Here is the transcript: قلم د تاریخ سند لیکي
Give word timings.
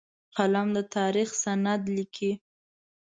قلم 0.35 0.67
د 0.75 0.79
تاریخ 0.95 1.29
سند 1.43 1.81
لیکي 1.95 2.31